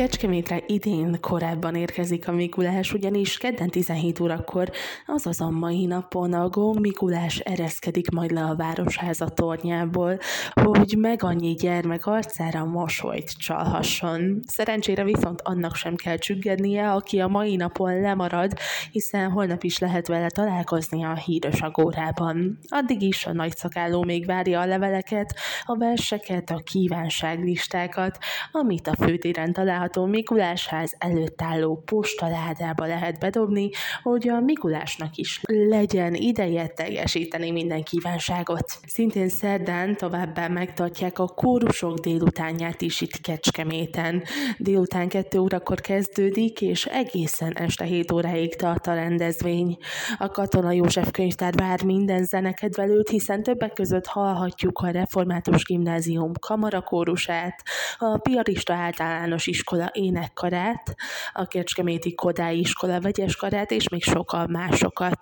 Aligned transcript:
Kecskemétre 0.00 0.62
idén 0.66 1.20
korábban 1.20 1.74
érkezik 1.74 2.28
a 2.28 2.32
Mikulás, 2.32 2.92
ugyanis 2.92 3.38
kedden 3.38 3.68
17 3.68 4.20
órakor, 4.20 4.70
azaz 5.06 5.40
a 5.40 5.50
mai 5.50 5.86
napon 5.86 6.32
a 6.32 6.48
Góm 6.48 6.76
Mikulás 6.80 7.38
ereszkedik 7.38 8.10
majd 8.10 8.30
le 8.30 8.42
a 8.42 8.56
Városháza 8.56 9.28
tornyából, 9.28 10.18
hogy 10.52 10.94
meg 10.98 11.22
annyi 11.22 11.54
gyermek 11.54 12.06
arcára 12.06 12.64
mosolyt 12.64 13.38
csalhasson. 13.38 14.40
Szerencsére 14.46 15.04
viszont 15.04 15.40
annak 15.40 15.74
sem 15.74 15.94
kell 15.94 16.16
csüggednie, 16.16 16.90
aki 16.90 17.20
a 17.20 17.28
mai 17.28 17.56
napon 17.56 18.00
lemarad, 18.00 18.52
hiszen 18.90 19.30
holnap 19.30 19.62
is 19.62 19.78
lehet 19.78 20.06
vele 20.06 20.28
találkozni 20.28 21.04
a 21.04 21.14
híres 21.14 21.60
agórában. 21.60 22.58
Addig 22.68 23.02
is 23.02 23.26
a 23.26 23.32
nagyszakálló 23.32 24.04
még 24.04 24.26
várja 24.26 24.60
a 24.60 24.66
leveleket, 24.66 25.34
a 25.64 25.76
verseket, 25.76 26.50
a 26.50 26.60
kívánságlistákat, 26.64 28.18
amit 28.52 28.86
a 28.86 28.96
főtéren 28.96 29.52
található 29.90 29.98
található 30.00 30.06
Mikulásház 30.06 30.94
előtt 30.98 31.42
álló 31.42 31.82
postaládába 31.84 32.86
lehet 32.86 33.18
bedobni, 33.18 33.70
hogy 34.02 34.28
a 34.28 34.40
Mikulásnak 34.40 35.16
is 35.16 35.40
legyen 35.46 36.14
ideje 36.14 36.66
teljesíteni 36.66 37.50
minden 37.50 37.82
kívánságot. 37.82 38.78
Szintén 38.86 39.28
szerdán 39.28 39.96
továbbá 39.96 40.48
megtartják 40.48 41.18
a 41.18 41.26
kórusok 41.26 41.98
délutánját 41.98 42.82
is 42.82 43.00
itt 43.00 43.20
Kecskeméten. 43.20 44.22
Délután 44.58 45.08
2 45.08 45.38
órakor 45.38 45.80
kezdődik, 45.80 46.60
és 46.60 46.84
egészen 46.84 47.52
este 47.56 47.84
7 47.84 48.12
óráig 48.12 48.56
tart 48.56 48.86
a 48.86 48.94
rendezvény. 48.94 49.76
A 50.18 50.28
Katona 50.28 50.72
József 50.72 51.10
könyvtár 51.10 51.54
vár 51.54 51.82
minden 51.84 52.24
zenekedvelőt, 52.24 53.08
hiszen 53.08 53.42
többek 53.42 53.72
között 53.72 54.06
hallhatjuk 54.06 54.78
a 54.78 54.90
Református 54.90 55.64
Gimnázium 55.64 56.32
kamarakórusát, 56.40 57.62
a 57.98 58.18
Piarista 58.18 58.74
általános 58.74 59.46
iskola 59.46 59.69
iskola 59.70 59.90
énekkarát, 59.92 60.94
a 61.32 61.46
Kecskeméti 61.46 62.14
Kodály 62.14 62.56
iskola 62.56 63.00
vegyes 63.00 63.36
karát, 63.36 63.70
és 63.70 63.88
még 63.88 64.02
sokkal 64.02 64.46
másokat. 64.46 65.18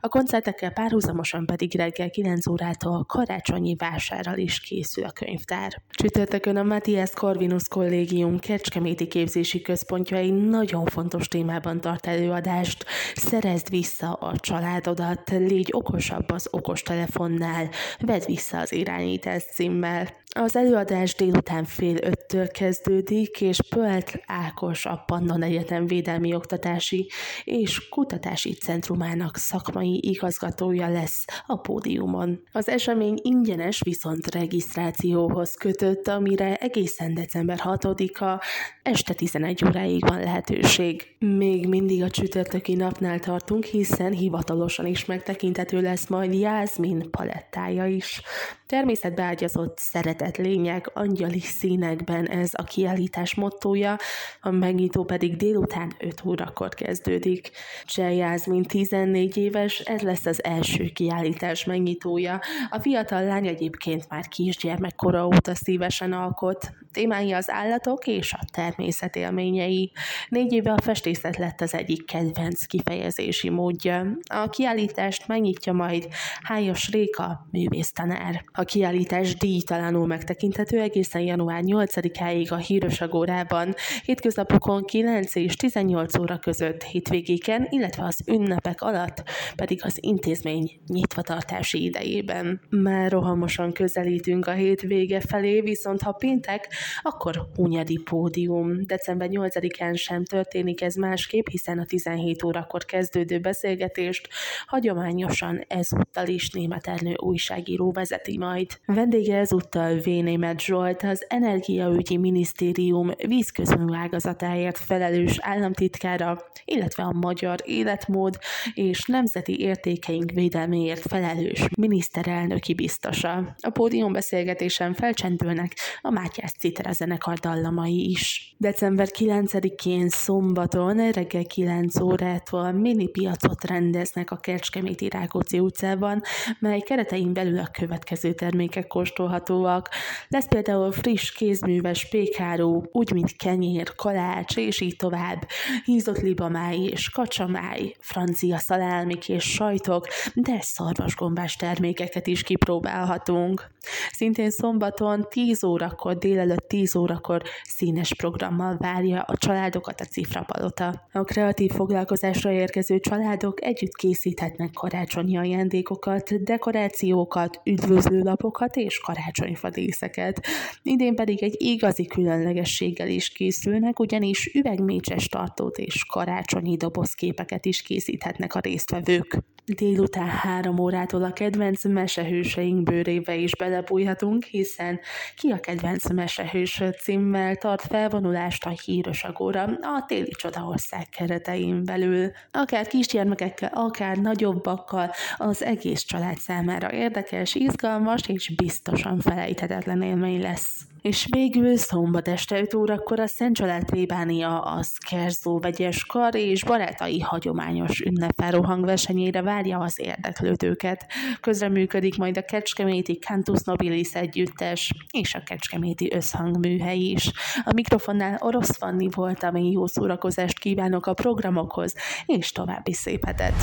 A 0.00 0.08
koncertekkel 0.08 0.70
párhuzamosan 0.70 1.46
pedig 1.46 1.76
reggel 1.76 2.10
9 2.10 2.46
órától 2.46 3.04
karácsonyi 3.04 3.74
vásárral 3.74 4.38
is 4.38 4.60
készül 4.60 5.04
a 5.04 5.10
könyvtár. 5.10 5.82
Csütörtökön 5.90 6.56
a 6.56 6.62
Matthias 6.62 7.10
Corvinus 7.10 7.68
Kollégium 7.68 8.38
Kecskeméti 8.38 9.06
képzési 9.06 9.60
központja 9.60 10.16
egy 10.16 10.34
nagyon 10.34 10.84
fontos 10.84 11.28
témában 11.28 11.80
tart 11.80 12.06
előadást. 12.06 12.84
Szerezd 13.14 13.70
vissza 13.70 14.12
a 14.12 14.36
családodat, 14.36 15.30
légy 15.30 15.68
okosabb 15.70 16.30
az 16.30 16.48
okostelefonnál, 16.50 17.68
vedd 18.00 18.26
vissza 18.26 18.58
az 18.58 18.72
irányítás 18.72 19.42
címmel. 19.54 20.20
Az 20.34 20.56
előadás 20.56 21.14
délután 21.14 21.64
fél 21.64 21.96
öttől 22.00 22.48
kezdődik, 22.48 23.40
és 23.40 23.58
Pölt 23.68 23.91
Németh 23.92 24.18
Ákos 24.26 24.86
a 24.86 25.02
Pannon 25.06 25.42
Egyetem 25.42 25.86
Védelmi 25.86 26.34
Oktatási 26.34 27.10
és 27.44 27.88
Kutatási 27.88 28.52
Centrumának 28.52 29.36
szakmai 29.36 30.00
igazgatója 30.02 30.88
lesz 30.88 31.24
a 31.46 31.56
pódiumon. 31.56 32.42
Az 32.52 32.68
esemény 32.68 33.18
ingyenes, 33.22 33.80
viszont 33.84 34.34
regisztrációhoz 34.34 35.54
kötött, 35.54 36.08
amire 36.08 36.56
egészen 36.56 37.14
december 37.14 37.60
6-a 37.64 38.42
este 38.82 39.14
11 39.14 39.64
óráig 39.64 40.06
van 40.06 40.18
lehetőség. 40.18 41.06
Még 41.18 41.68
mindig 41.68 42.02
a 42.02 42.10
csütörtöki 42.10 42.74
napnál 42.74 43.18
tartunk, 43.18 43.64
hiszen 43.64 44.12
hivatalosan 44.12 44.86
is 44.86 45.04
megtekintető 45.04 45.80
lesz 45.80 46.08
majd 46.08 46.34
Jászmin 46.34 47.10
palettája 47.10 47.86
is. 47.86 48.22
Természetbeágyazott 48.66 49.78
szeretett 49.78 50.36
lények 50.36 50.90
angyali 50.94 51.40
színekben 51.40 52.26
ez 52.26 52.50
a 52.52 52.62
kiállítás 52.62 53.34
mottója, 53.82 53.98
a 54.40 54.50
megnyitó 54.50 55.04
pedig 55.04 55.36
délután 55.36 55.92
5 55.98 56.24
órakor 56.24 56.68
kezdődik. 56.68 57.50
Cseh 57.84 58.16
Jászmin 58.16 58.62
14 58.62 59.36
éves, 59.36 59.78
ez 59.78 60.00
lesz 60.00 60.26
az 60.26 60.44
első 60.44 60.84
kiállítás 60.84 61.64
megnyitója. 61.64 62.40
A 62.70 62.78
fiatal 62.78 63.24
lány 63.24 63.46
egyébként 63.46 64.08
már 64.08 64.28
kisgyermekkora 64.28 65.26
óta 65.26 65.54
szívesen 65.54 66.12
alkot. 66.12 66.81
Témái 66.92 67.32
az 67.32 67.50
állatok 67.50 68.06
és 68.06 68.32
a 68.32 68.44
természet 68.52 69.16
élményei. 69.16 69.92
Négy 70.28 70.52
éve 70.52 70.72
a 70.72 70.80
festészet 70.82 71.36
lett 71.36 71.60
az 71.60 71.74
egyik 71.74 72.06
kedvenc 72.06 72.64
kifejezési 72.64 73.50
módja. 73.50 74.06
A 74.24 74.48
kiállítást 74.48 75.28
megnyitja 75.28 75.72
majd 75.72 76.08
Hájas 76.42 76.90
Réka, 76.90 77.46
művésztanár. 77.50 78.44
A 78.52 78.62
kiállítás 78.62 79.34
díjtalanul 79.34 80.06
megtekinthető 80.06 80.80
egészen 80.80 81.22
január 81.22 81.62
8-áig 81.64 82.50
a 82.50 82.56
Híros 82.56 83.00
Agórában, 83.00 83.74
hétköznapokon 84.04 84.84
9 84.84 85.34
és 85.34 85.56
18 85.56 86.18
óra 86.18 86.38
között, 86.38 86.82
hétvégéken, 86.82 87.66
illetve 87.70 88.04
az 88.04 88.20
ünnepek 88.26 88.80
alatt 88.80 89.22
pedig 89.56 89.80
az 89.84 89.98
intézmény 90.00 90.80
nyitvatartási 90.86 91.84
idejében. 91.84 92.60
Már 92.70 93.10
rohamosan 93.10 93.72
közelítünk 93.72 94.46
a 94.46 94.52
hétvége 94.52 95.20
felé, 95.20 95.60
viszont 95.60 96.02
ha 96.02 96.12
péntek, 96.12 96.68
akkor 97.02 97.46
Hunyadi 97.54 97.98
pódium. 98.04 98.86
December 98.86 99.28
8-án 99.30 99.96
sem 99.96 100.24
történik 100.24 100.82
ez 100.82 100.94
másképp, 100.94 101.46
hiszen 101.50 101.78
a 101.78 101.84
17 101.84 102.42
órakor 102.42 102.84
kezdődő 102.84 103.38
beszélgetést 103.38 104.28
hagyományosan 104.66 105.64
ezúttal 105.68 106.26
is 106.26 106.50
német 106.50 106.86
Ernő 106.86 107.14
újságíró 107.16 107.92
vezeti 107.92 108.38
majd. 108.38 108.66
Vendége 108.86 109.36
ezúttal 109.36 109.96
V. 109.96 110.04
Német 110.04 110.60
Zsolt, 110.60 111.02
az 111.02 111.24
Energiaügyi 111.28 112.16
Minisztérium 112.16 113.10
vízközmű 113.26 113.94
ágazatáért 113.94 114.78
felelős 114.78 115.38
államtitkára, 115.40 116.42
illetve 116.64 117.02
a 117.02 117.12
magyar 117.12 117.58
életmód 117.64 118.38
és 118.74 119.04
nemzeti 119.06 119.60
értékeink 119.60 120.30
védelméért 120.30 121.00
felelős 121.00 121.66
miniszterelnöki 121.78 122.74
biztosa. 122.74 123.54
A 123.60 123.70
pódium 123.70 124.12
beszélgetésen 124.12 124.94
felcsendülnek 124.94 125.76
a 126.00 126.10
Mátyás 126.10 126.52
Citra 126.72 126.92
zenekar 126.92 127.38
dallamai 127.38 128.10
is. 128.10 128.54
December 128.58 129.08
9-én 129.18 130.08
szombaton 130.08 131.10
reggel 131.10 131.44
9 131.44 132.00
órától 132.00 132.72
mini 132.72 133.08
piacot 133.08 133.64
rendeznek 133.64 134.30
a 134.30 134.36
Kecskeméti 134.36 135.08
Rákóczi 135.08 135.58
utcában, 135.58 136.22
mely 136.58 136.80
keretein 136.80 137.32
belül 137.32 137.58
a 137.58 137.68
következő 137.72 138.32
termékek 138.32 138.86
kóstolhatóak. 138.86 139.88
Lesz 140.28 140.48
például 140.48 140.92
friss 140.92 141.32
kézműves 141.32 142.08
pékáró, 142.08 142.88
úgy 142.92 143.12
mint 143.12 143.36
kenyér, 143.36 143.94
kalács, 143.94 144.56
és 144.56 144.80
így 144.80 144.96
tovább. 144.96 145.48
Hízott 145.84 146.20
libamáj 146.20 146.76
és 146.76 147.10
kacsamáj, 147.10 147.94
francia 147.98 148.58
szalálmik 148.58 149.28
és 149.28 149.44
sajtok, 149.44 150.06
de 150.34 150.58
szarvasgombás 150.60 151.56
termékeket 151.56 152.26
is 152.26 152.42
kipróbálhatunk. 152.42 153.71
Szintén 154.12 154.50
szombaton 154.50 155.26
10 155.28 155.64
órakor, 155.64 156.18
délelőtt 156.18 156.68
10 156.68 156.96
órakor 156.96 157.42
színes 157.64 158.14
programmal 158.14 158.76
várja 158.78 159.20
a 159.20 159.36
családokat 159.36 160.00
a 160.00 160.04
Cifrapalota. 160.04 161.08
A 161.12 161.22
kreatív 161.24 161.70
foglalkozásra 161.70 162.50
érkező 162.50 162.98
családok 162.98 163.64
együtt 163.64 163.94
készíthetnek 163.94 164.70
karácsonyi 164.70 165.36
ajándékokat, 165.36 166.42
dekorációkat, 166.42 167.60
üdvözlőlapokat 167.64 168.76
és 168.76 168.98
karácsonyfadészeket. 168.98 170.46
Idén 170.82 171.14
pedig 171.14 171.42
egy 171.42 171.54
igazi 171.58 172.06
különlegességgel 172.06 173.08
is 173.08 173.28
készülnek, 173.28 173.98
ugyanis 173.98 174.50
üvegmécses 174.54 175.28
tartót 175.28 175.78
és 175.78 176.04
karácsonyi 176.04 176.76
dobozképeket 176.76 177.64
is 177.64 177.82
készíthetnek 177.82 178.54
a 178.54 178.60
résztvevők. 178.60 179.42
Délután 179.64 180.28
három 180.28 180.78
órától 180.78 181.22
a 181.22 181.32
kedvenc 181.32 181.84
mesehőseink 181.84 182.82
bőrébe 182.82 183.34
is 183.34 183.56
belebújhatunk, 183.56 184.44
hiszen 184.44 185.00
ki 185.36 185.50
a 185.50 185.60
kedvenc 185.60 186.12
mesehős 186.12 186.82
címmel 187.02 187.56
tart 187.56 187.82
felvonulást 187.82 188.64
a 188.64 188.74
híres 188.84 189.24
agóra 189.24 189.62
a 189.62 190.04
téli 190.06 190.30
csodaország 190.30 191.08
keretein 191.08 191.84
belül. 191.84 192.30
Akár 192.50 192.86
kisgyermekekkel, 192.86 193.70
akár 193.74 194.16
nagyobbakkal, 194.16 195.10
az 195.36 195.62
egész 195.62 196.00
család 196.00 196.38
számára 196.38 196.92
érdekes, 196.92 197.54
izgalmas 197.54 198.28
és 198.28 198.54
biztosan 198.54 199.20
felejthetetlen 199.20 200.02
élmény 200.02 200.40
lesz. 200.40 200.91
És 201.02 201.26
végül 201.30 201.76
szombat 201.76 202.28
este 202.28 202.60
5 202.60 202.74
órakor 202.74 203.20
a 203.20 203.26
Szent 203.26 203.56
Család 203.56 203.84
plébánia 203.84 204.60
a 204.60 204.82
Skerzó 204.82 205.58
vegyes 205.58 206.04
kar 206.04 206.34
és 206.34 206.64
barátai 206.64 207.20
hagyományos 207.20 208.00
ünnepáró 208.00 208.62
hangversenyére 208.62 209.42
várja 209.42 209.78
az 209.78 210.00
érdeklődőket. 210.00 211.06
Közreműködik 211.40 212.16
majd 212.16 212.36
a 212.36 212.42
Kecskeméti 212.42 213.18
Cantus 213.18 213.62
Nobilis 213.64 214.12
együttes 214.12 214.94
és 215.10 215.34
a 215.34 215.42
Kecskeméti 215.42 216.12
összhangműhely 216.14 216.98
is. 216.98 217.30
A 217.64 217.72
mikrofonnál 217.74 218.38
Orosz 218.40 218.76
Fanni 218.76 219.08
volt, 219.14 219.42
ami 219.42 219.70
jó 219.70 219.86
szórakozást 219.86 220.58
kívánok 220.58 221.06
a 221.06 221.14
programokhoz, 221.14 221.94
és 222.26 222.52
további 222.52 222.92
szép 222.92 223.24
hetet! 223.24 223.54